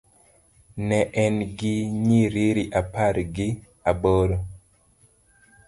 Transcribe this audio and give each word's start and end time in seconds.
Ne 0.87 0.97
en 1.23 1.35
gi 1.57 1.73
nyiriri 2.07 2.63
apar 2.79 3.15
gi 3.35 3.47
aboro. 3.89 4.37